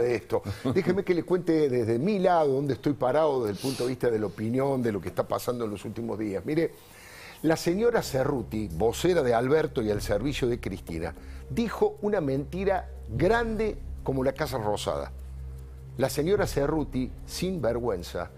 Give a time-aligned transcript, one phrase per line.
[0.00, 0.42] de esto.
[0.74, 4.10] Déjeme que le cuente desde mi lado dónde estoy parado desde el punto de vista
[4.10, 6.46] de la opinión, de lo que está pasando en los últimos días.
[6.46, 6.72] Mire,
[7.42, 11.14] la señora Cerruti, vocera de Alberto y al servicio de Cristina,
[11.50, 15.12] dijo una mentira grande como la Casa Rosada.
[15.98, 18.30] La señora Cerruti, sin vergüenza,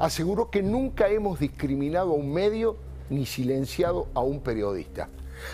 [0.00, 2.76] aseguró que nunca hemos discriminado a un medio
[3.08, 5.08] ni silenciado a un periodista.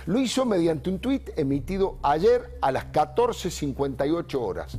[0.06, 4.76] Lo hizo mediante un tuit emitido ayer a las 14.58 horas.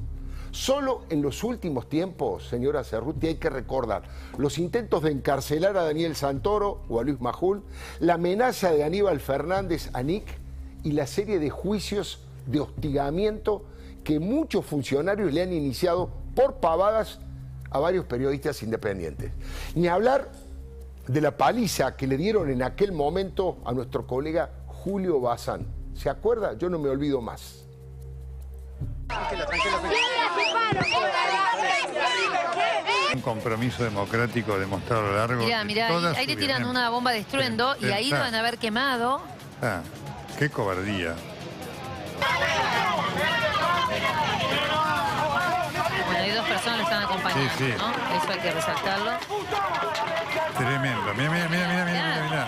[0.57, 4.01] Solo en los últimos tiempos, señora Cerruti, hay que recordar
[4.39, 7.61] los intentos de encarcelar a Daniel Santoro o a Luis Majul,
[7.99, 10.25] la amenaza de Aníbal Fernández a Nick
[10.83, 13.65] y la serie de juicios de hostigamiento
[14.03, 17.19] que muchos funcionarios le han iniciado por pavadas
[17.69, 19.31] a varios periodistas independientes.
[19.75, 20.31] Ni hablar
[21.07, 25.67] de la paliza que le dieron en aquel momento a nuestro colega Julio Bazán.
[25.93, 26.57] ¿Se acuerda?
[26.57, 27.66] Yo no me olvido más.
[33.13, 36.89] Un compromiso democrático demostrado a lo largo Mirá, de mirá, toda ahí, le tiran una
[36.89, 38.19] bomba de estruendo y ahí Está.
[38.19, 39.21] van a haber quemado.
[39.61, 39.81] Ah,
[40.37, 41.15] qué cobardía.
[46.05, 47.73] Bueno, hay dos personas que lo están acompañando, Sí, sí.
[47.77, 48.17] ¿no?
[48.17, 49.11] Eso hay que resaltarlo.
[50.57, 51.13] Tremendo.
[51.15, 52.47] Mira, mira, mira, mira, mira, mira, mira.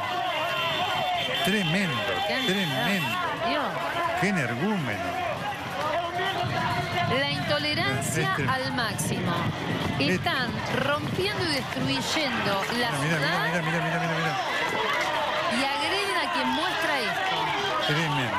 [1.45, 3.17] Tremendo, Qué tremendo.
[3.47, 3.63] Dios.
[4.21, 5.28] Qué energúmeno.
[7.09, 9.31] La intolerancia Este- al máximo.
[9.99, 10.51] Están
[10.85, 14.37] rompiendo y destruyendo la Mira, mira, ciudad mira, mira, mira, mira, mira.
[15.51, 17.87] y agreden a quien muestra esto.
[17.87, 18.37] Tremendo.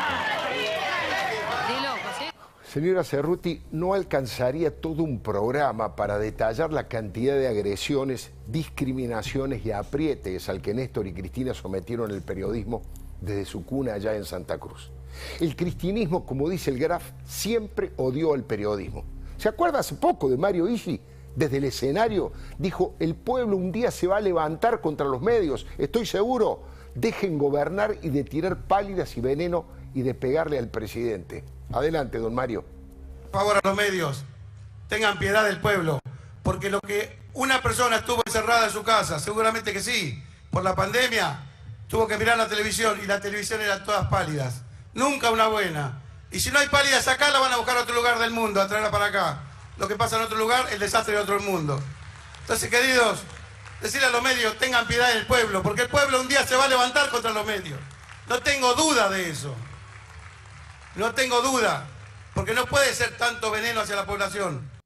[1.69, 2.31] De locos, ¿eh?
[2.73, 9.73] Señora Cerruti, no alcanzaría todo un programa para detallar la cantidad de agresiones, discriminaciones y
[9.73, 12.83] aprietes al que Néstor y Cristina sometieron el periodismo
[13.21, 14.91] desde su cuna allá en Santa Cruz.
[15.41, 19.05] El cristinismo, como dice el Graf, siempre odió al periodismo.
[19.37, 21.01] ¿Se acuerda hace poco de Mario Isi?
[21.37, 25.67] Desde el escenario dijo, el pueblo un día se va a levantar contra los medios,
[25.79, 26.63] estoy seguro,
[26.95, 29.65] dejen gobernar y de tirar pálidas y veneno
[29.95, 31.45] y de pegarle al presidente.
[31.73, 32.65] Adelante, don Mario.
[33.31, 34.25] Por favor a los medios,
[34.89, 36.01] tengan piedad del pueblo,
[36.43, 40.21] porque lo que una persona estuvo encerrada en su casa, seguramente que sí,
[40.51, 41.47] por la pandemia,
[41.89, 44.63] tuvo que mirar la televisión y la televisión eran todas pálidas,
[44.95, 46.01] nunca una buena.
[46.31, 48.61] Y si no hay pálidas acá, la van a buscar a otro lugar del mundo,
[48.61, 49.39] a traerla para acá.
[49.79, 51.83] Lo que pasa en otro lugar, el desastre de otro mundo.
[52.43, 53.21] Entonces, queridos,
[53.81, 56.65] decirle a los medios, tengan piedad del pueblo, porque el pueblo un día se va
[56.65, 57.79] a levantar contra los medios.
[58.29, 59.55] No tengo duda de eso.
[60.95, 61.87] No tengo duda,
[62.35, 64.80] porque no puede ser tanto veneno hacia la población.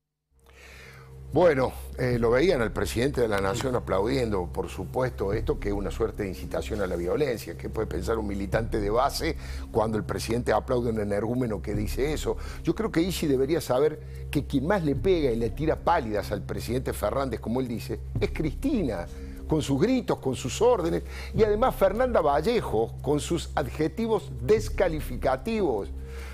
[1.35, 5.75] Bueno, eh, lo veían al presidente de la Nación aplaudiendo, por supuesto, esto que es
[5.75, 7.59] una suerte de incitación a la violencia.
[7.59, 9.37] ¿Qué puede pensar un militante de base
[9.73, 12.37] cuando el presidente aplaude un energúmeno que dice eso?
[12.63, 16.31] Yo creo que Isi debería saber que quien más le pega y le tira pálidas
[16.31, 19.09] al presidente Fernández, como él dice, es Cristina,
[19.49, 21.03] con sus gritos, con sus órdenes,
[21.35, 25.91] y además Fernanda Vallejo, con sus adjetivos descalificativos.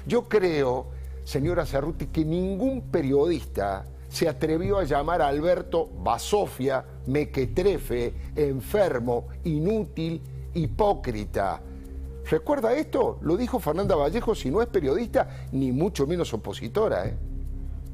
[0.06, 0.89] Yo creo,
[1.25, 10.21] señora Cerruti, que ningún periodista se atrevió a llamar a Alberto basofia, mequetrefe, enfermo, inútil,
[10.53, 11.62] hipócrita.
[12.28, 13.19] ¿Recuerda esto?
[13.22, 17.06] Lo dijo Fernanda Vallejo, si no es periodista, ni mucho menos opositora.
[17.06, 17.16] ¿eh?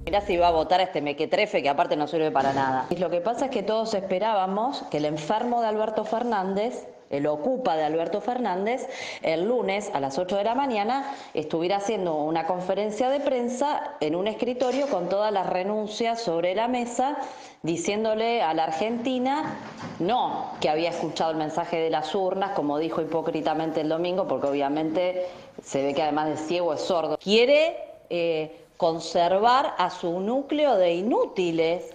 [0.06, 2.86] Mirá si va a votar a este mequetrefe que aparte no sirve para nada.
[2.90, 7.26] Y lo que pasa es que todos esperábamos que el enfermo de Alberto Fernández, el
[7.26, 8.88] ocupa de Alberto Fernández,
[9.22, 14.16] el lunes a las 8 de la mañana estuviera haciendo una conferencia de prensa en
[14.16, 17.18] un escritorio con todas las renuncias sobre la mesa,
[17.62, 19.56] diciéndole a la Argentina
[19.98, 24.48] no, que había escuchado el mensaje de las urnas, como dijo hipócritamente el domingo, porque
[24.48, 25.26] obviamente
[25.62, 27.16] se ve que además de ciego es sordo.
[27.18, 27.76] Quiere
[28.10, 31.94] eh, conservar a su núcleo de inútiles.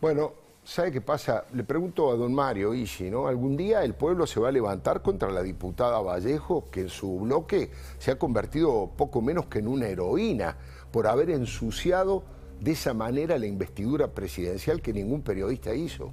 [0.00, 0.32] Bueno,
[0.64, 1.44] ¿sabe qué pasa?
[1.52, 3.26] Le pregunto a don Mario Isi, ¿no?
[3.26, 7.20] ¿Algún día el pueblo se va a levantar contra la diputada Vallejo, que en su
[7.20, 10.56] bloque se ha convertido poco menos que en una heroína
[10.90, 12.22] por haber ensuciado
[12.60, 16.12] de esa manera la investidura presidencial que ningún periodista hizo?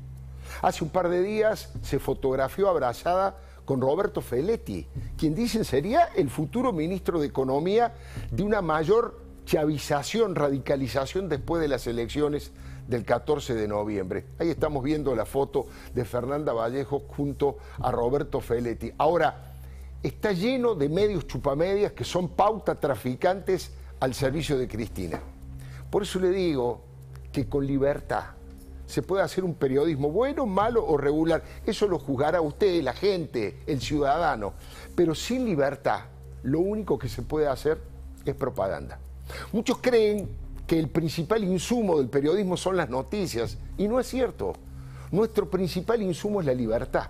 [0.62, 6.30] Hace un par de días se fotografió abrazada con Roberto Feletti, quien dicen sería el
[6.32, 7.94] futuro ministro de Economía
[8.32, 12.52] de una mayor chavización, radicalización después de las elecciones
[12.90, 14.26] del 14 de noviembre.
[14.40, 18.92] Ahí estamos viendo la foto de Fernanda Vallejo junto a Roberto Feletti.
[18.98, 19.54] Ahora,
[20.02, 25.20] está lleno de medios chupamedias que son pauta traficantes al servicio de Cristina.
[25.92, 26.82] Por eso le digo
[27.32, 28.24] que con libertad
[28.88, 31.44] se puede hacer un periodismo bueno, malo o regular.
[31.68, 34.54] Eso lo juzgará usted, la gente, el ciudadano.
[34.96, 36.06] Pero sin libertad,
[36.42, 37.78] lo único que se puede hacer
[38.26, 38.98] es propaganda.
[39.52, 40.28] Muchos creen
[40.70, 43.58] que el principal insumo del periodismo son las noticias.
[43.76, 44.54] Y no es cierto.
[45.12, 47.10] Nuestro principal insumo es la libertad.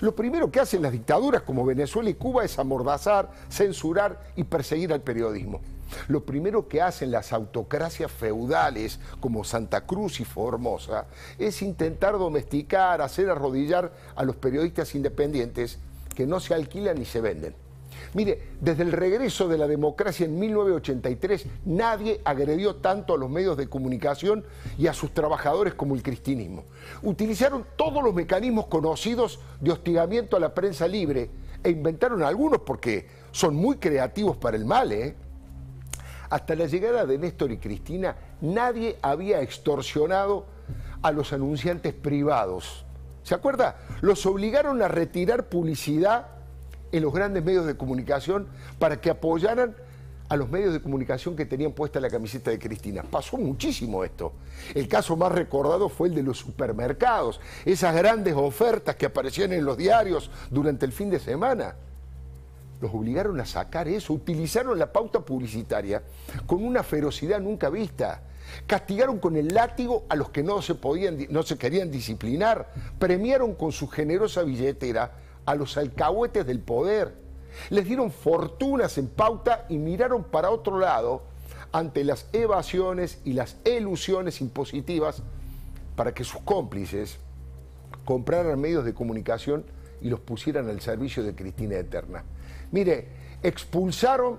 [0.00, 4.90] Lo primero que hacen las dictaduras como Venezuela y Cuba es amordazar, censurar y perseguir
[4.90, 5.60] al periodismo.
[6.08, 11.04] Lo primero que hacen las autocracias feudales como Santa Cruz y Formosa
[11.38, 15.78] es intentar domesticar, hacer arrodillar a los periodistas independientes
[16.14, 17.63] que no se alquilan ni se venden.
[18.12, 23.56] Mire, desde el regreso de la democracia en 1983, nadie agredió tanto a los medios
[23.56, 24.44] de comunicación
[24.78, 26.64] y a sus trabajadores como el cristinismo.
[27.02, 31.30] Utilizaron todos los mecanismos conocidos de hostigamiento a la prensa libre
[31.62, 34.92] e inventaron algunos porque son muy creativos para el mal.
[34.92, 35.16] ¿eh?
[36.30, 40.46] Hasta la llegada de Néstor y Cristina, nadie había extorsionado
[41.02, 42.84] a los anunciantes privados.
[43.22, 43.78] ¿Se acuerda?
[44.02, 46.33] Los obligaron a retirar publicidad
[46.96, 48.46] en los grandes medios de comunicación
[48.78, 49.74] para que apoyaran
[50.28, 53.02] a los medios de comunicación que tenían puesta la camiseta de Cristina.
[53.02, 54.32] Pasó muchísimo esto.
[54.74, 59.64] El caso más recordado fue el de los supermercados, esas grandes ofertas que aparecían en
[59.64, 61.74] los diarios durante el fin de semana.
[62.80, 66.02] Los obligaron a sacar eso, utilizaron la pauta publicitaria
[66.46, 68.22] con una ferocidad nunca vista.
[68.68, 72.72] Castigaron con el látigo a los que no se, podían, no se querían disciplinar.
[73.00, 75.12] Premiaron con su generosa billetera
[75.46, 77.14] a los alcahuetes del poder.
[77.70, 81.22] Les dieron fortunas en pauta y miraron para otro lado
[81.72, 85.22] ante las evasiones y las elusiones impositivas
[85.96, 87.18] para que sus cómplices
[88.04, 89.64] compraran medios de comunicación
[90.00, 92.24] y los pusieran al servicio de Cristina Eterna.
[92.72, 93.08] Mire,
[93.42, 94.38] expulsaron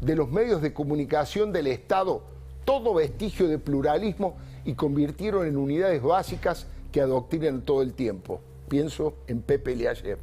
[0.00, 2.22] de los medios de comunicación del Estado
[2.64, 8.40] todo vestigio de pluralismo y convirtieron en unidades básicas que adoctrinan todo el tiempo.
[8.68, 10.18] Pienso en Pepe Leayer.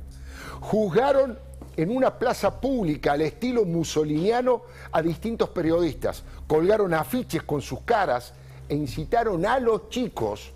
[0.62, 1.38] Juzgaron
[1.78, 8.34] en una plaza pública al estilo musoliniano a distintos periodistas, colgaron afiches con sus caras
[8.68, 10.52] e incitaron a los chicos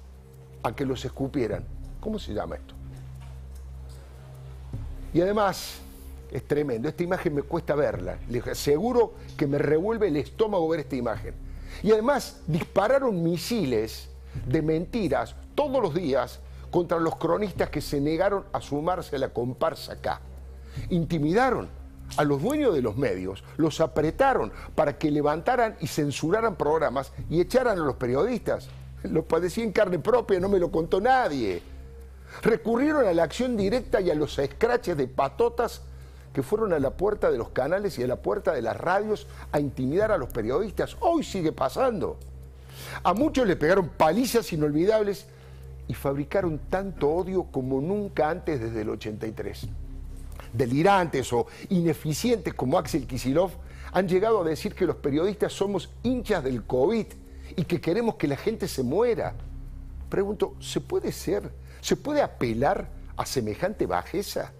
[0.63, 1.63] a que los escupieran.
[1.99, 2.73] ¿Cómo se llama esto?
[5.13, 5.75] Y además,
[6.31, 10.81] es tremendo, esta imagen me cuesta verla, les aseguro que me revuelve el estómago ver
[10.81, 11.35] esta imagen.
[11.83, 14.09] Y además dispararon misiles
[14.47, 16.39] de mentiras todos los días
[16.73, 20.21] contra los cronistas que se negaron a sumarse a la comparsa acá.
[20.89, 21.69] Intimidaron
[22.17, 27.39] a los dueños de los medios, los apretaron para que levantaran y censuraran programas y
[27.41, 28.69] echaran a los periodistas.
[29.03, 31.61] Lo padecí en carne propia, no me lo contó nadie.
[32.41, 35.83] Recurrieron a la acción directa y a los escraches de patotas
[36.33, 39.27] que fueron a la puerta de los canales y a la puerta de las radios
[39.51, 40.97] a intimidar a los periodistas.
[41.01, 42.17] Hoy sigue pasando.
[43.03, 45.27] A muchos le pegaron palizas inolvidables
[45.87, 49.67] y fabricaron tanto odio como nunca antes desde el 83.
[50.53, 53.51] Delirantes o ineficientes como Axel Kisilov
[53.91, 57.05] han llegado a decir que los periodistas somos hinchas del COVID
[57.55, 59.35] y que queremos que la gente se muera.
[60.09, 61.51] Pregunto, ¿se puede ser?
[61.81, 64.51] ¿Se puede apelar a semejante bajeza?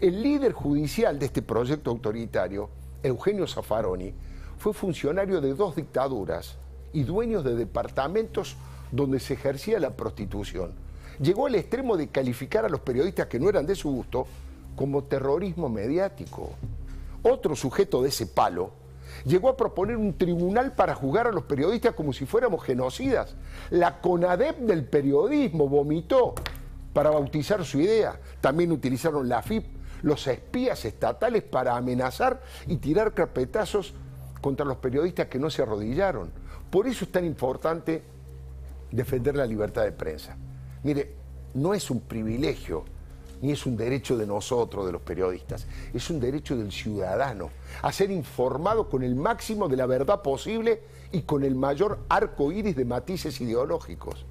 [0.00, 2.70] El líder judicial de este proyecto autoritario,
[3.02, 4.12] Eugenio Zaffaroni,
[4.58, 6.56] fue funcionario de dos dictaduras
[6.92, 8.56] y dueño de departamentos
[8.90, 10.72] donde se ejercía la prostitución.
[11.20, 14.26] Llegó al extremo de calificar a los periodistas que no eran de su gusto
[14.74, 16.50] como terrorismo mediático.
[17.22, 18.72] Otro sujeto de ese palo
[19.24, 23.34] llegó a proponer un tribunal para juzgar a los periodistas como si fuéramos genocidas.
[23.70, 26.34] La CONADEP del periodismo vomitó
[26.92, 28.20] para bautizar su idea.
[28.40, 29.66] También utilizaron la FIP,
[30.02, 33.94] los espías estatales para amenazar y tirar carpetazos
[34.40, 36.30] contra los periodistas que no se arrodillaron.
[36.70, 38.02] Por eso es tan importante
[38.90, 40.36] defender la libertad de prensa.
[40.82, 41.14] Mire,
[41.54, 42.84] no es un privilegio
[43.42, 47.50] ni es un derecho de nosotros, de los periodistas, es un derecho del ciudadano
[47.82, 50.80] a ser informado con el máximo de la verdad posible
[51.12, 54.24] y con el mayor arco iris de matices ideológicos.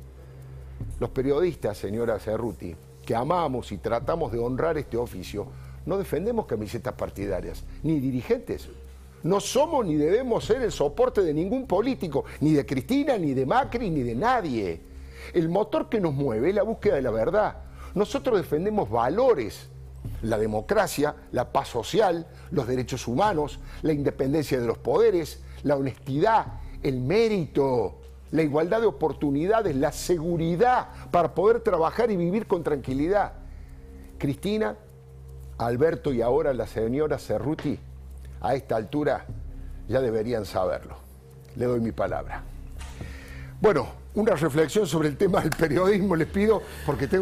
[1.00, 5.48] Los periodistas, señora Cerruti, que amamos y tratamos de honrar este oficio,
[5.86, 8.68] no defendemos camisetas partidarias, ni dirigentes.
[9.26, 13.44] No somos ni debemos ser el soporte de ningún político, ni de Cristina, ni de
[13.44, 14.80] Macri, ni de nadie.
[15.34, 17.56] El motor que nos mueve es la búsqueda de la verdad.
[17.96, 19.68] Nosotros defendemos valores,
[20.22, 26.46] la democracia, la paz social, los derechos humanos, la independencia de los poderes, la honestidad,
[26.84, 27.98] el mérito,
[28.30, 33.34] la igualdad de oportunidades, la seguridad para poder trabajar y vivir con tranquilidad.
[34.20, 34.76] Cristina,
[35.58, 37.80] Alberto y ahora la señora Cerruti,
[38.46, 39.26] a esta altura
[39.88, 40.98] ya deberían saberlo.
[41.56, 42.44] Le doy mi palabra.
[43.60, 47.14] Bueno, una reflexión sobre el tema del periodismo les pido porque tengo